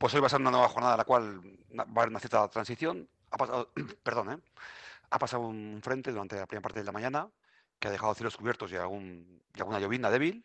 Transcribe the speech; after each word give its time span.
Pues 0.00 0.14
hoy 0.14 0.20
va 0.22 0.28
a 0.28 0.30
ser 0.30 0.40
una 0.40 0.50
nueva 0.50 0.70
jornada 0.70 0.94
en 0.94 0.98
la 0.98 1.04
cual 1.04 1.42
va 1.78 1.84
a 1.84 2.00
haber 2.00 2.08
una 2.08 2.20
cierta 2.20 2.48
transición. 2.48 3.06
Ha 3.32 3.36
pasado, 3.36 3.70
perdón, 4.02 4.32
¿eh? 4.32 4.38
ha 5.10 5.18
pasado 5.18 5.42
un 5.42 5.78
frente 5.84 6.10
durante 6.10 6.36
la 6.36 6.46
primera 6.46 6.62
parte 6.62 6.78
de 6.78 6.86
la 6.86 6.92
mañana 6.92 7.28
que 7.78 7.88
ha 7.88 7.90
dejado 7.90 8.14
cielos 8.14 8.34
cubiertos 8.34 8.72
y, 8.72 8.76
algún, 8.76 9.42
y 9.54 9.60
alguna 9.60 9.78
llovina 9.78 10.08
débil. 10.08 10.42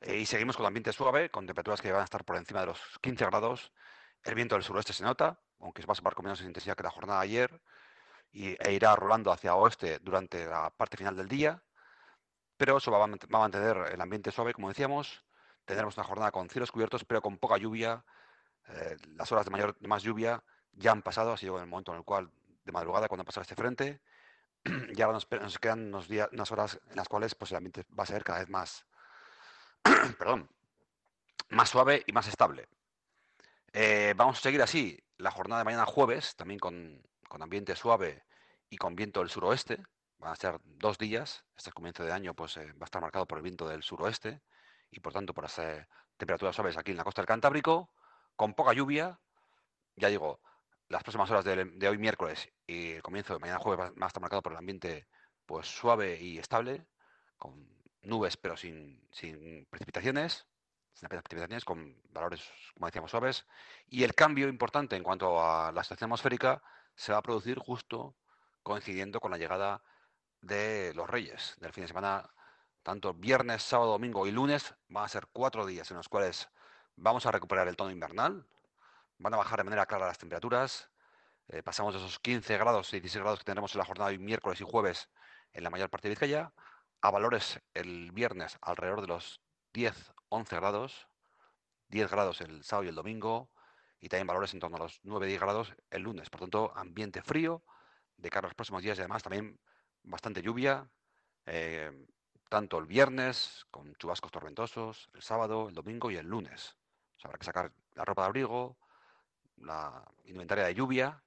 Eh, 0.00 0.18
y 0.18 0.26
seguimos 0.26 0.56
con 0.56 0.66
ambiente 0.66 0.92
suave, 0.92 1.30
con 1.30 1.46
temperaturas 1.46 1.80
que 1.80 1.92
van 1.92 2.00
a 2.00 2.04
estar 2.04 2.24
por 2.24 2.34
encima 2.36 2.62
de 2.62 2.66
los 2.66 2.80
15 3.00 3.24
grados. 3.26 3.72
El 4.24 4.34
viento 4.34 4.56
del 4.56 4.64
suroeste 4.64 4.92
se 4.92 5.04
nota, 5.04 5.38
aunque 5.60 5.86
va 5.86 5.92
a 5.92 5.94
sopar 5.94 6.16
con 6.16 6.24
menos 6.24 6.40
intensidad 6.40 6.74
que 6.74 6.82
la 6.82 6.90
jornada 6.90 7.20
de 7.20 7.26
ayer, 7.26 7.60
y, 8.32 8.56
e 8.58 8.72
irá 8.72 8.96
rolando 8.96 9.30
hacia 9.30 9.54
oeste 9.54 10.00
durante 10.00 10.46
la 10.46 10.70
parte 10.70 10.96
final 10.96 11.14
del 11.16 11.28
día. 11.28 11.62
Pero 12.56 12.78
eso 12.78 12.90
va 12.90 13.04
a, 13.04 13.06
mantener 13.06 13.92
el 13.92 14.00
ambiente 14.00 14.32
suave, 14.32 14.52
como 14.52 14.66
decíamos. 14.68 15.24
Tendremos 15.64 15.96
una 15.96 16.04
jornada 16.04 16.32
con 16.32 16.50
cielos 16.50 16.72
cubiertos, 16.72 17.04
pero 17.04 17.22
con 17.22 17.38
poca 17.38 17.56
lluvia. 17.56 18.04
Eh, 18.68 18.96
las 19.16 19.30
horas 19.32 19.44
de, 19.44 19.50
mayor, 19.50 19.76
de 19.78 19.88
más 19.88 20.02
lluvia 20.02 20.42
ya 20.72 20.92
han 20.92 21.02
pasado, 21.02 21.32
ha 21.32 21.36
sido 21.36 21.58
el 21.60 21.66
momento 21.66 21.92
en 21.92 21.98
el 21.98 22.04
cual, 22.04 22.30
de 22.64 22.72
madrugada, 22.72 23.08
cuando 23.08 23.22
ha 23.22 23.26
pasado 23.26 23.42
este 23.42 23.54
frente, 23.54 24.00
y 24.94 25.00
ahora 25.02 25.18
nos, 25.40 25.58
quedan 25.58 25.86
unos 25.86 26.08
días, 26.08 26.28
unas 26.32 26.50
horas 26.50 26.80
en 26.88 26.96
las 26.96 27.08
cuales 27.08 27.34
pues, 27.34 27.50
el 27.50 27.58
ambiente 27.58 27.84
va 27.98 28.04
a 28.04 28.06
ser 28.06 28.24
cada 28.24 28.40
vez 28.40 28.48
más, 28.48 28.86
perdón, 30.18 30.48
más 31.50 31.68
suave 31.68 32.02
y 32.06 32.12
más 32.12 32.26
estable. 32.26 32.68
Eh, 33.72 34.14
vamos 34.16 34.38
a 34.38 34.42
seguir 34.42 34.62
así 34.62 34.98
la 35.18 35.30
jornada 35.30 35.60
de 35.60 35.64
mañana 35.64 35.86
jueves, 35.86 36.36
también 36.36 36.58
con, 36.58 37.02
ambiente 37.40 37.74
suave 37.74 38.24
y 38.70 38.76
con 38.76 38.94
viento 38.94 39.20
del 39.20 39.28
suroeste. 39.28 39.82
Van 40.18 40.32
a 40.32 40.36
ser 40.36 40.60
dos 40.64 40.98
días. 40.98 41.44
Este 41.56 41.72
comienzo 41.72 42.04
de 42.04 42.12
año 42.12 42.34
pues, 42.34 42.56
eh, 42.56 42.72
va 42.74 42.82
a 42.82 42.84
estar 42.84 43.02
marcado 43.02 43.26
por 43.26 43.38
el 43.38 43.42
viento 43.42 43.68
del 43.68 43.82
suroeste 43.82 44.40
y 44.90 45.00
por 45.00 45.12
tanto 45.12 45.34
por 45.34 45.44
las 45.44 45.60
temperaturas 46.16 46.54
suaves 46.54 46.76
aquí 46.76 46.92
en 46.92 46.96
la 46.96 47.04
costa 47.04 47.20
del 47.20 47.26
Cantábrico, 47.26 47.90
con 48.36 48.54
poca 48.54 48.72
lluvia. 48.72 49.20
Ya 49.96 50.08
digo, 50.08 50.40
las 50.88 51.02
próximas 51.02 51.30
horas 51.30 51.44
de, 51.44 51.88
hoy 51.88 51.98
miércoles 51.98 52.48
y 52.66 52.92
el 52.92 53.02
comienzo 53.02 53.34
de 53.34 53.40
mañana 53.40 53.58
jueves 53.58 53.92
va 54.00 54.06
a 54.06 54.08
estar 54.08 54.20
marcado 54.20 54.42
por 54.42 54.52
el 54.52 54.58
ambiente 54.58 55.06
pues 55.46 55.66
suave 55.66 56.20
y 56.20 56.38
estable, 56.38 56.86
con 57.36 57.68
nubes 58.02 58.36
pero 58.36 58.56
sin, 58.56 59.06
sin 59.12 59.66
precipitaciones 59.66 60.46
sin 60.94 61.08
precipitaciones, 61.08 61.64
con 61.64 62.00
valores, 62.10 62.42
como 62.74 62.86
decíamos, 62.86 63.10
suaves. 63.10 63.46
Y 63.88 64.04
el 64.04 64.14
cambio 64.14 64.48
importante 64.48 64.96
en 64.96 65.02
cuanto 65.02 65.42
a 65.44 65.72
la 65.72 65.82
situación 65.82 66.08
atmosférica 66.08 66.62
se 66.94 67.12
va 67.12 67.18
a 67.18 67.22
producir 67.22 67.58
justo 67.58 68.16
coincidiendo 68.62 69.20
con 69.20 69.30
la 69.30 69.38
llegada 69.38 69.82
de 70.40 70.92
los 70.94 71.08
Reyes 71.10 71.56
del 71.60 71.72
fin 71.72 71.82
de 71.84 71.88
semana. 71.88 72.30
Tanto 72.82 73.14
viernes, 73.14 73.62
sábado, 73.62 73.92
domingo 73.92 74.26
y 74.26 74.30
lunes 74.30 74.74
van 74.88 75.04
a 75.04 75.08
ser 75.08 75.26
cuatro 75.32 75.66
días 75.66 75.90
en 75.90 75.96
los 75.96 76.08
cuales 76.08 76.48
vamos 76.96 77.26
a 77.26 77.30
recuperar 77.32 77.68
el 77.68 77.76
tono 77.76 77.90
invernal. 77.90 78.46
Van 79.18 79.34
a 79.34 79.36
bajar 79.36 79.58
de 79.58 79.64
manera 79.64 79.86
clara 79.86 80.06
las 80.06 80.18
temperaturas. 80.18 80.90
Eh, 81.48 81.62
pasamos 81.62 81.94
de 81.94 82.00
esos 82.00 82.18
15 82.18 82.56
grados 82.58 82.92
y 82.94 83.00
16 83.00 83.22
grados 83.22 83.38
que 83.40 83.44
tendremos 83.44 83.74
en 83.74 83.78
la 83.78 83.84
jornada 83.84 84.10
de 84.10 84.18
miércoles 84.18 84.60
y 84.60 84.64
jueves 84.64 85.08
en 85.52 85.62
la 85.64 85.70
mayor 85.70 85.90
parte 85.90 86.08
de 86.08 86.14
Vizcaya 86.14 86.52
a 87.00 87.10
valores 87.10 87.60
el 87.74 88.12
viernes 88.12 88.58
alrededor 88.62 89.02
de 89.02 89.08
los 89.08 89.40
10 89.74 90.14
11 90.30 90.56
grados, 90.56 91.06
10 91.88 92.10
grados 92.10 92.40
el 92.40 92.64
sábado 92.64 92.84
y 92.84 92.88
el 92.88 92.94
domingo, 92.94 93.50
y 94.00 94.08
también 94.08 94.26
valores 94.26 94.52
en 94.52 94.60
torno 94.60 94.76
a 94.76 94.80
los 94.80 95.02
9-10 95.04 95.38
grados 95.38 95.74
el 95.90 96.02
lunes. 96.02 96.28
Por 96.28 96.40
tanto, 96.40 96.72
ambiente 96.76 97.22
frío 97.22 97.62
de 98.16 98.30
cara 98.30 98.46
a 98.46 98.48
los 98.48 98.54
próximos 98.54 98.82
días 98.82 98.98
y 98.98 99.00
además 99.00 99.22
también 99.22 99.58
bastante 100.02 100.42
lluvia, 100.42 100.90
eh, 101.46 102.06
tanto 102.48 102.78
el 102.78 102.86
viernes 102.86 103.64
con 103.70 103.94
chubascos 103.94 104.30
tormentosos, 104.30 105.08
el 105.14 105.22
sábado, 105.22 105.68
el 105.68 105.74
domingo 105.74 106.10
y 106.10 106.16
el 106.16 106.26
lunes. 106.26 106.76
Habrá 107.22 107.38
que 107.38 107.44
sacar 107.44 107.72
la 107.94 108.04
ropa 108.04 108.22
de 108.22 108.26
abrigo, 108.26 108.76
la 109.56 110.04
indumentaria 110.24 110.64
de 110.64 110.74
lluvia, 110.74 111.22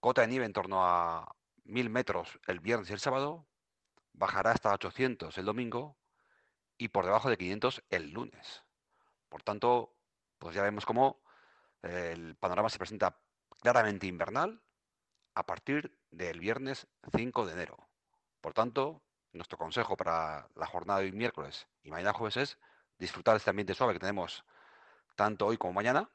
cota 0.00 0.22
de 0.22 0.28
nieve 0.28 0.46
en 0.46 0.52
torno 0.52 0.84
a 0.84 1.34
1000 1.64 1.90
metros 1.90 2.38
el 2.46 2.60
viernes 2.60 2.90
y 2.90 2.92
el 2.92 3.00
sábado, 3.00 3.46
bajará 4.12 4.50
hasta 4.50 4.72
800 4.72 5.36
el 5.38 5.44
domingo 5.44 5.96
y 6.76 6.88
por 6.88 7.04
debajo 7.04 7.30
de 7.30 7.36
500 7.36 7.84
el 7.90 8.10
lunes. 8.10 8.64
Por 9.28 9.42
tanto, 9.42 9.94
pues 10.38 10.54
ya 10.54 10.62
vemos 10.62 10.84
cómo 10.84 11.22
eh, 11.82 12.10
el 12.12 12.36
panorama 12.36 12.68
se 12.68 12.78
presenta 12.78 13.16
claramente 13.60 14.06
invernal 14.06 14.60
a 15.34 15.46
partir 15.46 15.96
del 16.10 16.40
viernes 16.40 16.88
5 17.14 17.46
de 17.46 17.52
enero. 17.52 17.88
Por 18.40 18.52
tanto, 18.52 19.02
nuestro 19.32 19.56
consejo 19.56 19.96
para 19.96 20.48
la 20.56 20.66
jornada 20.66 21.00
de 21.00 21.06
hoy 21.06 21.12
miércoles 21.12 21.68
y 21.82 21.90
mañana 21.90 22.12
jueves 22.12 22.36
es 22.36 22.58
disfrutar 22.98 23.34
de 23.34 23.38
este 23.38 23.50
ambiente 23.50 23.74
suave 23.74 23.94
que 23.94 24.00
tenemos 24.00 24.44
tanto 25.22 25.46
hoy 25.46 25.56
como 25.56 25.72
mañana, 25.72 26.10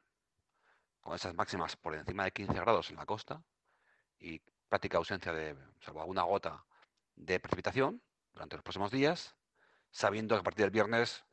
con 0.99 1.15
esas 1.15 1.33
máximas 1.33 1.77
por 1.77 1.95
encima 1.95 2.25
de 2.25 2.31
15 2.33 2.53
grados 2.55 2.89
en 2.89 2.97
la 2.97 3.05
costa 3.05 3.41
y 4.19 4.41
práctica 4.67 4.97
ausencia 4.97 5.31
de, 5.31 5.55
salvo 5.79 6.01
alguna 6.01 6.23
gota 6.23 6.65
de 7.15 7.39
precipitación 7.39 8.01
durante 8.33 8.57
los 8.57 8.63
próximos 8.63 8.91
días, 8.91 9.37
sabiendo 9.91 10.35
que 10.35 10.41
a 10.41 10.43
partir 10.43 10.65
del 10.65 10.71
viernes, 10.71 11.23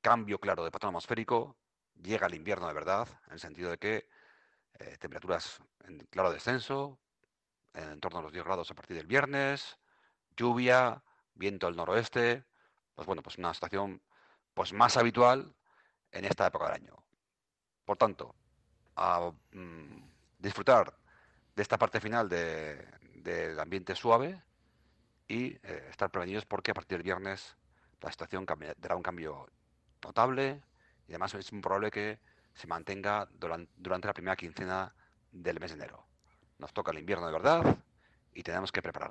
cambio 0.00 0.38
claro 0.38 0.64
de 0.64 0.70
patrón 0.70 0.92
atmosférico, 0.92 1.58
llega 2.02 2.26
el 2.26 2.36
invierno 2.36 2.68
de 2.68 2.72
verdad, 2.72 3.06
en 3.26 3.34
el 3.34 3.38
sentido 3.38 3.70
de 3.70 3.76
que 3.76 4.08
eh, 4.78 4.96
temperaturas 4.98 5.60
en 5.84 5.98
claro 6.06 6.32
descenso, 6.32 6.98
en 7.74 8.00
torno 8.00 8.20
a 8.20 8.22
los 8.22 8.32
10 8.32 8.46
grados 8.46 8.70
a 8.70 8.74
partir 8.74 8.96
del 8.96 9.06
viernes, 9.06 9.78
lluvia, 10.38 11.04
viento 11.34 11.66
del 11.66 11.76
noroeste, 11.76 12.46
pues 12.94 13.04
bueno, 13.06 13.22
pues 13.22 13.36
una 13.36 13.52
situación 13.52 14.00
pues 14.54 14.72
más 14.72 14.96
habitual 14.96 15.54
en 16.14 16.24
esta 16.24 16.46
época 16.46 16.66
del 16.66 16.82
año. 16.82 17.04
Por 17.84 17.96
tanto, 17.98 18.34
a 18.96 19.30
mm, 19.52 20.02
disfrutar 20.38 20.96
de 21.54 21.62
esta 21.62 21.78
parte 21.78 22.00
final 22.00 22.28
del 22.28 23.60
ambiente 23.60 23.94
suave 23.94 24.42
y 25.28 25.52
eh, 25.62 25.88
estar 25.90 26.10
prevenidos 26.10 26.46
porque 26.46 26.70
a 26.70 26.74
partir 26.74 26.98
del 26.98 27.04
viernes 27.04 27.56
la 28.00 28.10
situación 28.10 28.46
dará 28.78 28.96
un 28.96 29.02
cambio 29.02 29.48
notable 30.02 30.62
y 31.08 31.12
además 31.12 31.34
es 31.34 31.52
muy 31.52 31.62
probable 31.62 31.90
que 31.90 32.18
se 32.54 32.66
mantenga 32.66 33.28
durante, 33.32 34.06
la 34.06 34.12
primera 34.12 34.36
quincena 34.36 34.94
del 35.32 35.58
mes 35.58 35.70
de 35.70 35.76
enero. 35.76 36.06
Nos 36.58 36.72
toca 36.72 36.92
el 36.92 36.98
invierno 36.98 37.26
de 37.26 37.32
verdad 37.32 37.78
y 38.32 38.42
tenemos 38.42 38.70
que 38.70 38.82
prepararnos. 38.82 39.02